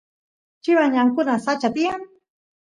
[0.63, 2.01] chivas ñankuna sacha tiyan